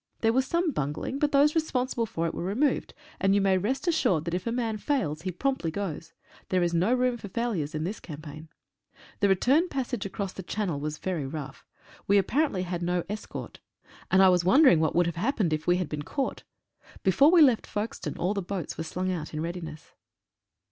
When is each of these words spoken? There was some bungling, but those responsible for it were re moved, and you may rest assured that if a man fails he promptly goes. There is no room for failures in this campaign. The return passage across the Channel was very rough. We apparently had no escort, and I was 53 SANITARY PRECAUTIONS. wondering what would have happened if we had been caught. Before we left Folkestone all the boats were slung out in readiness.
There 0.21 0.33
was 0.33 0.47
some 0.47 0.71
bungling, 0.71 1.19
but 1.19 1.31
those 1.31 1.53
responsible 1.53 2.07
for 2.07 2.25
it 2.25 2.33
were 2.33 2.43
re 2.45 2.55
moved, 2.55 2.95
and 3.19 3.35
you 3.35 3.39
may 3.41 3.59
rest 3.59 3.87
assured 3.87 4.25
that 4.25 4.33
if 4.33 4.47
a 4.47 4.51
man 4.51 4.77
fails 4.77 5.21
he 5.21 5.31
promptly 5.31 5.69
goes. 5.69 6.11
There 6.49 6.63
is 6.63 6.73
no 6.73 6.91
room 6.91 7.17
for 7.17 7.27
failures 7.29 7.75
in 7.75 7.83
this 7.83 7.99
campaign. 7.99 8.49
The 9.19 9.29
return 9.29 9.69
passage 9.69 10.03
across 10.03 10.33
the 10.33 10.41
Channel 10.41 10.79
was 10.79 10.97
very 10.97 11.27
rough. 11.27 11.67
We 12.07 12.17
apparently 12.17 12.63
had 12.63 12.81
no 12.81 13.03
escort, 13.09 13.59
and 14.09 14.23
I 14.23 14.29
was 14.29 14.41
53 14.41 14.49
SANITARY 14.49 14.63
PRECAUTIONS. 14.63 14.65
wondering 14.65 14.79
what 14.79 14.95
would 14.95 15.05
have 15.05 15.23
happened 15.23 15.53
if 15.53 15.67
we 15.67 15.77
had 15.77 15.87
been 15.87 16.01
caught. 16.01 16.43
Before 17.03 17.29
we 17.29 17.43
left 17.43 17.67
Folkestone 17.67 18.17
all 18.17 18.33
the 18.33 18.41
boats 18.41 18.79
were 18.79 18.83
slung 18.83 19.11
out 19.11 19.35
in 19.35 19.41
readiness. 19.41 19.93